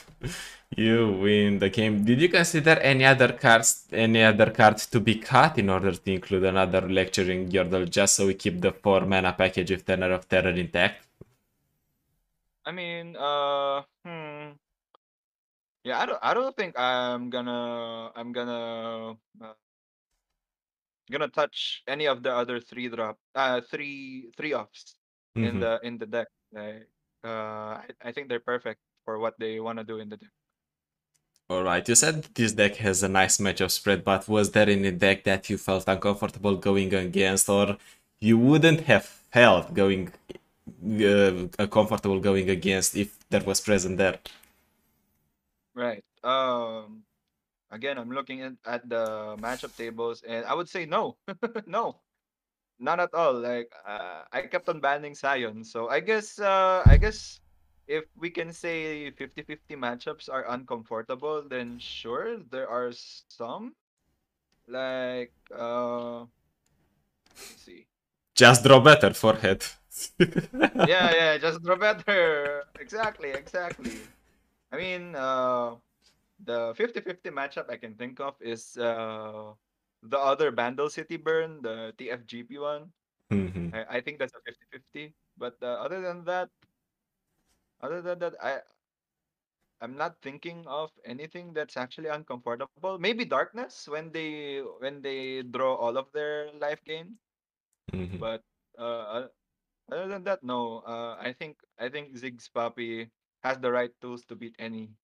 [0.77, 2.05] you win the game.
[2.05, 6.13] Did you consider any other cards, any other cards to be cut in order to
[6.13, 10.29] include another lecturing Yordle just so we keep the four mana package with Tenor of
[10.29, 11.07] Terror intact?
[12.65, 14.59] I mean, uh, hmm.
[15.87, 16.19] Yeah, I don't.
[16.21, 18.11] I don't think I'm gonna.
[18.17, 19.15] I'm gonna.
[19.41, 19.55] Uh,
[21.11, 23.19] gonna touch any of the other three drop.
[23.35, 24.97] Uh, three three offs
[25.41, 25.61] in Mhm.
[25.61, 26.29] the in the deck.
[26.53, 26.89] Like,
[27.25, 30.31] uh, I, I think they're perfect for what they want to do in the deck.
[31.51, 35.25] Alright, you said this deck has a nice matchup spread, but was there any deck
[35.25, 37.79] that you felt uncomfortable going against, or
[38.21, 40.13] you wouldn't have felt going
[41.01, 44.19] uh, comfortable going against if there was present there?
[45.75, 46.05] Right.
[46.25, 47.05] Um.
[47.71, 51.17] Again, I'm looking at, at the matchup tables, and I would say no,
[51.67, 51.97] no,
[52.79, 53.35] not at all.
[53.35, 57.41] Like, uh, I kept on banning Sion, so I guess, uh, I guess
[57.89, 62.93] if we can say 50-50 matchups are uncomfortable, then sure, there are
[63.29, 63.75] some.
[64.69, 67.87] Like, uh, let's see.
[68.35, 69.65] Just draw better forehead.
[70.19, 72.65] Yeah, yeah, just draw better.
[72.79, 73.93] Exactly, exactly.
[74.73, 75.77] I mean, uh,
[76.39, 79.55] the 50-50 matchup I can think of is uh
[80.03, 82.93] the other Bandle City Burn, the TFGP one.
[83.31, 83.73] Mhm.
[83.73, 85.15] I, I think that's a 50-50.
[85.37, 86.51] But uh, other than that,
[87.81, 88.61] other than that, I
[89.81, 92.99] I'm not thinking of anything that's actually uncomfortable.
[92.99, 97.19] Maybe Darkness when they when they draw all of their life gain.
[97.93, 98.21] Mhm.
[98.21, 98.43] But
[98.79, 98.83] uh,
[99.27, 99.29] uh,
[99.91, 100.81] other than that, no.
[100.81, 103.11] Uh, I think I think Ziggs Poppy
[103.43, 104.95] has the right tools to beat any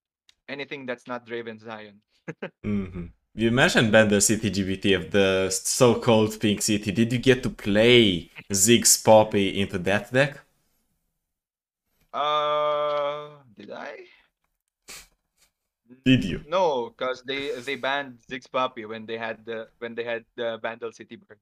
[0.53, 2.01] anything that's not Draven Sion.
[2.65, 3.11] Mhm.
[3.35, 6.93] You mentioned Bandle City GBT of the so-called Pink City.
[6.93, 10.41] Did you get to play Ziggs Poppy into that deck?
[12.13, 14.05] Uh, did I?
[16.05, 16.43] Did you?
[16.47, 20.59] No, because they they banned Ziggs Poppy when they had the when they had the
[20.63, 21.39] Bandle City burn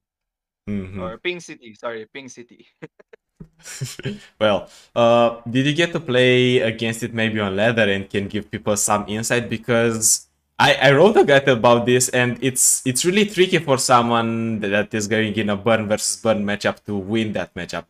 [0.69, 1.01] Mhm.
[1.01, 1.73] or Pink City.
[1.75, 2.67] Sorry, Pink City.
[4.39, 8.49] well, uh, did you get to play against it maybe on leather and can give
[8.49, 9.49] people some insight?
[9.49, 10.27] Because
[10.59, 14.93] I, I wrote a guide about this and it's it's really tricky for someone that
[14.93, 17.85] is going in a burn versus burn matchup to win that matchup.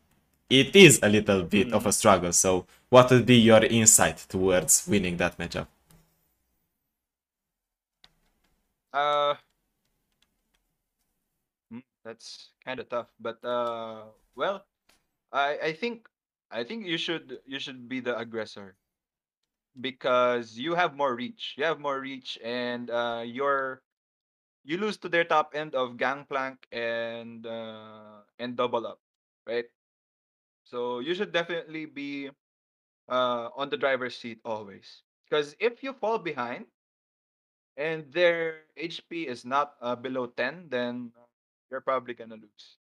[0.49, 2.33] It is a little bit of a struggle.
[2.33, 5.67] So, what would be your insight towards winning that matchup?
[8.93, 9.35] Uh,
[11.71, 14.03] hmm, that's kind of tough, but uh,
[14.35, 14.65] well,
[15.31, 16.07] I I think
[16.51, 18.77] I think you should you should be the aggressor
[19.79, 21.55] because you have more reach.
[21.57, 23.81] You have more reach, and uh, you're
[24.63, 28.99] you lose to their top end of gangplank and uh, and double up,
[29.47, 29.65] right?
[30.63, 32.29] So you should definitely be
[33.09, 35.03] uh, on the driver's seat always.
[35.29, 36.67] Because if you fall behind
[37.77, 41.11] and their HP is not uh, below 10, then
[41.69, 42.77] you're probably gonna lose.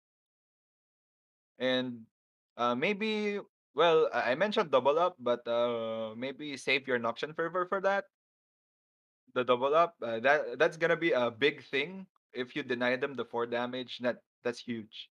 [1.58, 2.06] And
[2.56, 3.40] uh, maybe,
[3.74, 8.04] well, I mentioned double up, but uh, maybe save your Noxian Fervor for that.
[9.34, 12.06] The double up, uh, that that's gonna be a big thing.
[12.32, 15.10] If you deny them the four damage, that that's huge.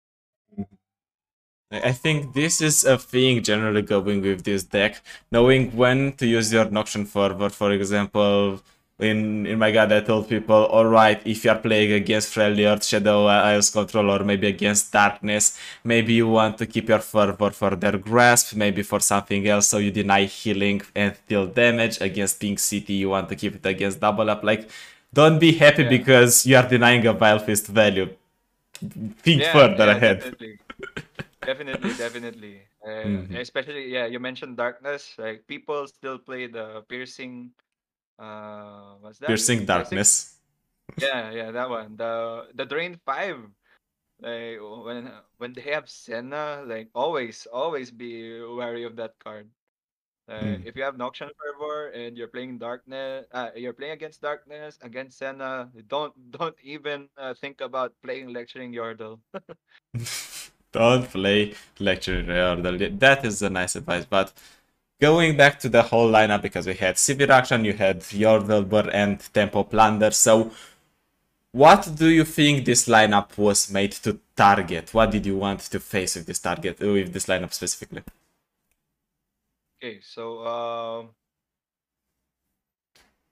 [1.72, 6.26] I I think this is a thing generally going with this deck, knowing when to
[6.26, 7.50] use your Noxian Fervor.
[7.50, 8.62] For example,
[9.00, 13.26] in in my guide I told people, alright, if you are playing against Freljord Shadow
[13.28, 17.97] Isles Control or maybe against Darkness, maybe you want to keep your Fervor for their
[17.97, 22.00] Grasp, maybe for something else, so you deny healing and deal damage.
[22.02, 24.43] Against Pink City, you want to keep it against Double Up.
[24.43, 24.70] Like,
[25.14, 25.89] don't be happy Yeah.
[25.97, 28.10] because you are denying a Vile Feast value.
[29.24, 30.20] Think Yeah, further yeah, ahead.
[30.20, 30.60] definitely.
[31.45, 32.56] Definitely, definitely.
[32.84, 33.36] Uh, Mhm.
[33.39, 35.16] especially, yeah, you mentioned darkness.
[35.18, 37.52] Like people still play the piercing.
[38.20, 39.28] Uh, what's that?
[39.28, 39.65] Piercing Piercing.
[39.65, 40.36] darkness.
[40.97, 41.95] Yeah, yeah, that one.
[41.97, 43.38] The the Drain Five.
[44.22, 49.49] Like when when they have Senna, like always, always be wary of that card.
[50.30, 50.65] Uh, Mm.
[50.65, 55.17] if you have Noxian Fervor and you're playing Darkness, uh, you're playing against Darkness against
[55.17, 55.72] Senna.
[55.88, 59.20] Don't don't even uh, think about playing Lecturing Yordle.
[60.72, 62.99] Don't play lecturing Yordle.
[62.99, 64.05] That is a nice advice.
[64.05, 64.34] But
[65.02, 69.20] going back to the whole lineup, because we had Sivir Akshan, you had Yordle and
[69.34, 70.12] Tempo Plunder.
[70.12, 70.52] So,
[71.52, 74.93] what do you think this lineup was made to target?
[74.93, 78.04] What did you want to face with this target, with this lineup specifically?
[79.82, 81.10] Okay, so um,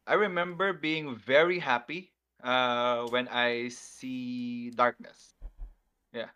[0.08, 2.12] I remember being very happy
[2.44, 5.34] uh, when I see Darkness.
[6.14, 6.30] Yeah,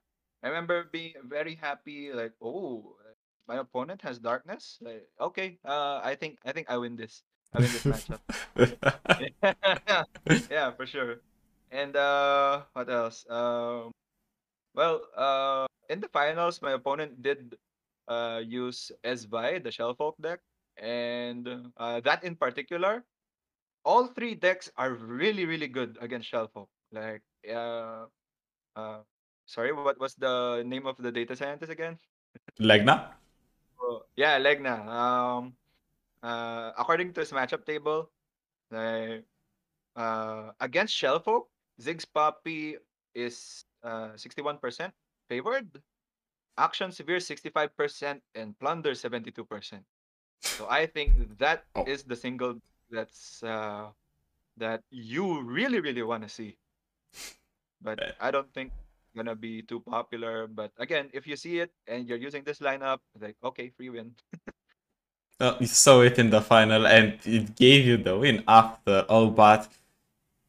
[0.43, 2.11] I remember being very happy.
[2.11, 2.95] Like, oh,
[3.47, 4.77] my opponent has Darkness.
[4.81, 7.23] Like, okay, uh, I think I think I win this.
[7.53, 8.21] I win this matchup.
[9.43, 10.03] yeah,
[10.51, 11.21] yeah, for sure.
[11.71, 13.25] And uh, what else?
[13.29, 13.91] Um,
[14.75, 17.55] well, uh, in the finals, my opponent did
[18.07, 20.39] uh use Esvai, the Shellfolk deck,
[20.77, 23.03] and uh, that in particular,
[23.85, 26.67] all three decks are really, really good against Shellfolk.
[26.91, 28.05] Like, uh,
[28.75, 28.99] uh,
[29.45, 31.97] sorry, what was the name of the data scientist again?
[32.59, 33.15] Legna?
[34.15, 34.85] Yeah, Legna.
[34.87, 35.53] Um,
[36.23, 38.09] uh, according to his matchup table,
[38.71, 42.79] Uh, against Shellfolk, Ziggs Poppy
[43.13, 44.63] is uh, 61%
[45.27, 45.67] favored,
[46.57, 49.83] Akshan Sivir 65%, and Plunder 72%.
[50.39, 51.83] So I think that Oh.
[51.83, 52.55] is the single
[52.89, 53.91] that's uh,
[54.55, 56.55] that you really really want to see.
[57.83, 57.99] But.
[58.23, 58.71] I don't think
[59.15, 60.47] gonna be too popular.
[60.47, 64.15] But again, if you see it and you're using this lineup, like okay, free win.
[65.39, 69.29] Uh, you saw it in the final and it gave you the win after all,
[69.29, 69.67] but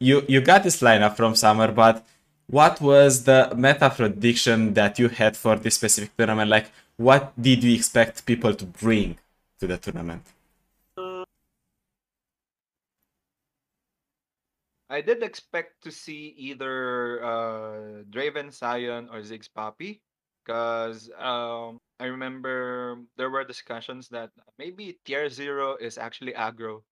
[0.00, 2.04] you you got this lineup from summer, but
[2.46, 6.50] what was the meta prediction that you had for this specific tournament?
[6.50, 9.18] Like, what did you expect people to bring
[9.60, 10.26] to the tournament?
[14.92, 20.02] I did expect to see either uh, Draven Sion or Ziggs Poppy
[20.44, 24.28] because um, I remember there were discussions that
[24.58, 26.84] maybe tier zero is actually aggro,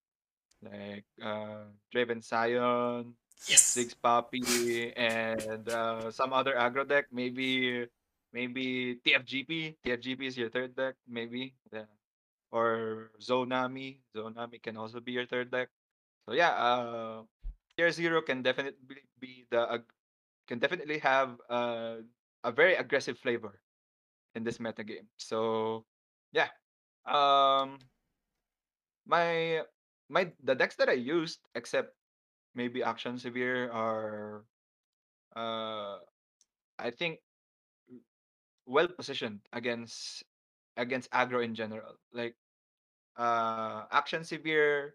[0.64, 3.12] like uh, Draven Sion,
[3.48, 3.76] Yes.
[3.76, 7.06] Ziggs Poppy, and uh, some other aggro deck.
[7.12, 7.84] Maybe
[8.32, 9.76] maybe TFGP.
[9.84, 11.54] TFGP is your third deck, maybe.
[11.72, 11.88] Yeah.
[12.52, 14.00] Or Zonami.
[14.16, 15.68] Zonami can also be your third deck.
[16.28, 17.22] So yeah, uh,
[17.80, 19.92] tier zero can definitely be the ag-
[20.48, 21.96] can definitely have uh,
[22.44, 23.62] a very aggressive flavor
[24.34, 25.08] in this meta game.
[25.18, 25.86] So
[26.32, 26.48] yeah,
[27.06, 27.78] um,
[29.06, 29.62] my
[30.08, 31.94] my the decks that I used, except
[32.54, 34.44] maybe Akshan Sivir, are
[35.36, 35.98] uh,
[36.78, 37.20] I think
[38.66, 40.24] well positioned against
[40.76, 41.96] against aggro in general.
[42.12, 42.36] Like
[43.16, 44.92] uh, Akshan Sivir,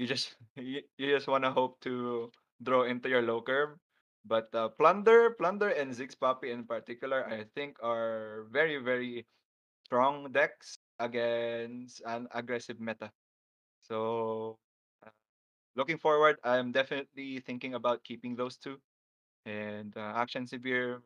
[0.00, 2.32] you just you, you just want to hope to
[2.62, 3.76] draw into your low curve.
[4.24, 9.26] But uh, Plunder, Plunder, and Ziggs Poppy in particular, I think are very very
[9.86, 13.10] strong decks against an aggressive meta.
[13.82, 14.58] So,
[15.06, 15.10] uh,
[15.76, 18.78] looking forward, I'm definitely thinking about keeping those two.
[19.46, 21.02] And uh, Akshan Sivir,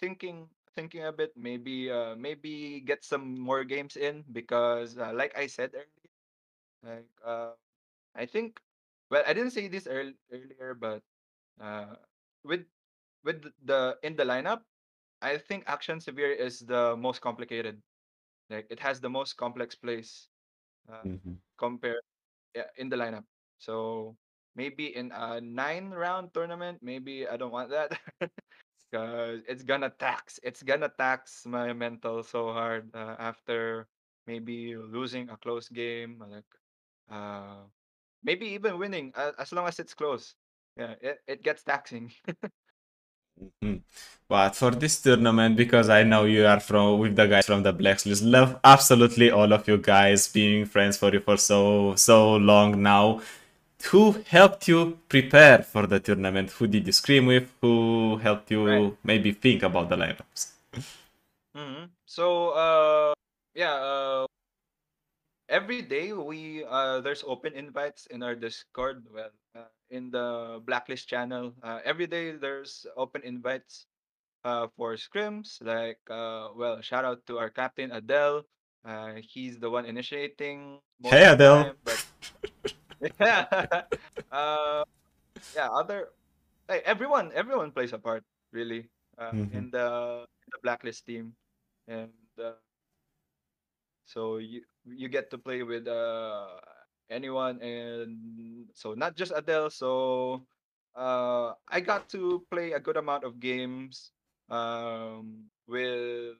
[0.00, 5.36] thinking thinking a bit, maybe uh, maybe get some more games in because, uh, like
[5.38, 6.10] I said earlier,
[6.82, 7.52] like uh,
[8.14, 8.60] I think,
[9.10, 11.02] well, I didn't say this earl- earlier, but
[11.60, 11.96] uh,
[12.44, 12.66] with
[13.24, 14.62] with the in the lineup,
[15.22, 17.82] I think Akshan Sivir is the most complicated.
[18.50, 20.28] Like it has the most complex plays
[20.88, 21.40] uh, Mhm.
[21.58, 22.00] compare
[22.54, 23.24] yeah, in the lineup.
[23.58, 24.16] So
[24.54, 27.98] maybe in a nine round tournament, maybe I don't want that
[28.90, 30.38] because it's gonna tax.
[30.42, 33.86] It's gonna tax my mental so hard uh, after
[34.26, 36.48] maybe losing a close game, like
[37.10, 37.64] uh,
[38.24, 40.34] maybe even winning uh, as long as it's close.
[40.76, 42.12] Yeah, it, it gets taxing.
[43.62, 43.82] Mhm.
[44.28, 47.72] But for this tournament, because I know you are from with the guys from the
[47.72, 52.82] Blacklist, love absolutely all of you guys being friends for you for so so long
[52.82, 53.20] now.
[53.90, 56.50] Who helped you prepare for the tournament?
[56.52, 57.50] Who did you scream with?
[57.60, 58.94] Who helped you Right.
[59.04, 60.52] maybe think about the lineups?
[61.54, 63.14] hmm So uh,
[63.54, 64.26] yeah, uh,
[65.48, 69.04] every day we uh, there's open invites in our Discord.
[69.12, 73.86] Well, uh, in the Blacklist channel, uh, every day there's open invites
[74.44, 75.60] uh, for scrims.
[75.62, 78.44] Like, uh, well, shout out to our captain Adele.
[78.84, 80.80] Uh, he's the one initiating.
[81.00, 81.66] most Hey, Adele.
[81.66, 82.00] time, but
[83.20, 83.46] yeah,
[84.32, 84.82] uh,
[85.54, 85.68] yeah.
[85.70, 86.08] Other,
[86.68, 89.50] like everyone, everyone plays a part really uh, Mhm.
[89.50, 91.34] in the in the blacklist team,
[91.88, 92.52] and uh,
[94.06, 96.58] so you you get to play with uh
[97.10, 99.70] anyone, and so not just Adele.
[99.70, 100.46] So
[100.96, 104.12] uh, I got to play a good amount of games
[104.50, 106.36] um, with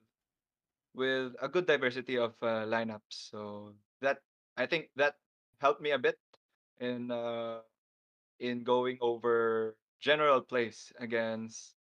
[0.95, 3.31] with a good diversity of uh, lineups.
[3.33, 4.19] So that
[4.57, 5.17] I think that
[5.61, 6.19] helped me a bit
[6.81, 7.61] in uh,
[8.39, 11.77] in going over general plays against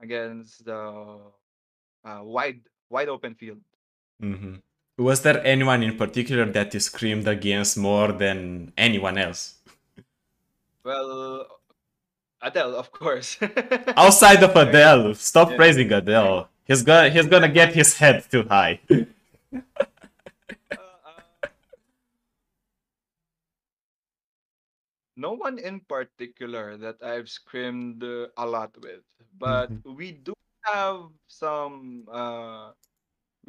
[0.00, 1.30] against the
[2.04, 3.60] uh, wide wide open field.
[4.20, 4.60] Mhm.
[5.00, 9.54] Was there anyone in particular that you screamed against more than anyone else?
[10.84, 11.46] Well,
[12.42, 13.38] Adele, of course.
[13.96, 15.56] Outside of Adele, stop Yeah.
[15.56, 16.48] praising Adele.
[16.64, 18.80] He's gonna he's gonna get his head too high.
[20.70, 20.76] Uh,
[21.10, 21.48] uh,
[25.16, 29.02] no one in particular that I've screamed uh, a lot with,
[29.38, 30.32] but we do
[30.62, 32.70] have some uh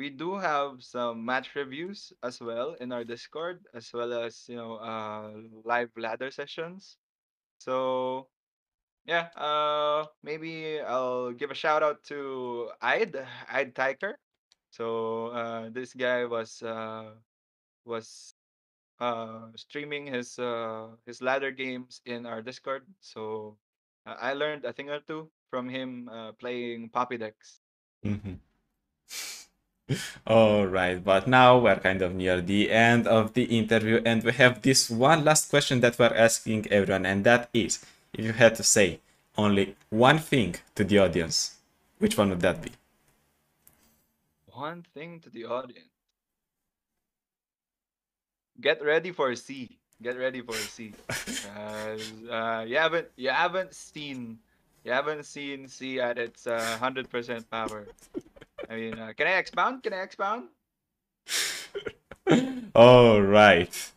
[0.02, 4.58] we do have some match reviews as well in our Discord, as well as you
[4.58, 5.30] know uh
[5.64, 6.98] live ladder sessions.
[7.60, 8.30] So
[9.06, 13.16] yeah, uh maybe I'll give a shout out to Id
[13.50, 14.20] Id Tiker.
[14.72, 17.16] So uh this guy was uh
[17.86, 18.36] was
[19.00, 22.88] uh streaming his uh his ladder games in our Discord.
[23.02, 23.58] So
[24.06, 27.62] uh, I learned a thing or two from him uh, playing Poppy decks.
[28.04, 28.40] Mhm.
[30.28, 34.32] All right, but now we're kind of near the end of the interview, and we
[34.34, 37.84] have this one last question that we're asking everyone, and that is
[38.14, 39.00] if you had to say
[39.38, 41.56] only one thing to the audience,
[42.00, 42.72] which one would that be?
[44.54, 45.88] One thing to the audience.
[48.60, 49.80] Get ready for a C.
[50.02, 50.94] Get ready for C.
[51.08, 54.40] 'Cause, uh, you haven't you haven't seen
[54.84, 57.88] you haven't seen C at its uh, hundred percent power.
[58.70, 59.84] I mean, uh, can I expound?
[59.84, 60.50] Can I expound?
[62.76, 63.92] All right.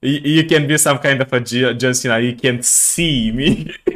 [0.00, 2.18] You, you can be some kind of a John Cena.
[2.18, 3.74] You can't see me.
[3.86, 3.94] you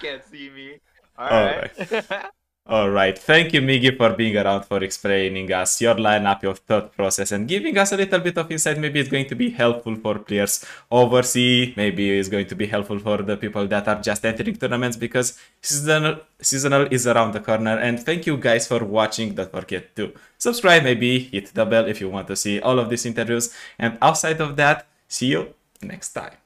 [0.00, 0.80] can't see me.
[1.16, 2.26] All All right.
[2.66, 3.18] All right.
[3.18, 7.46] Thank you, Miggy, for being around for explaining us your lineup, your thought process, and
[7.46, 8.78] giving us a little bit of insight.
[8.78, 11.76] Maybe it's going to be helpful for players overseas.
[11.76, 15.38] Maybe it's going to be helpful for the people that are just entering tournaments because
[15.60, 17.76] seasonal seasonal is around the corner.
[17.78, 19.34] And thank you guys for watching.
[19.34, 22.88] Don't forget to subscribe, maybe hit the bell if you want to see all of
[22.88, 23.52] these interviews.
[23.78, 25.52] And outside of that, see you
[25.82, 26.43] next time.